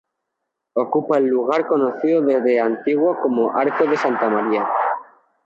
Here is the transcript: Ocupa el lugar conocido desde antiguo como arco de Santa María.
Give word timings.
Ocupa 0.73 1.19
el 1.19 1.27
lugar 1.27 1.67
conocido 1.67 2.23
desde 2.23 2.59
antiguo 2.59 3.21
como 3.21 3.51
arco 3.55 3.85
de 3.85 3.95
Santa 3.97 4.29
María. 4.31 4.67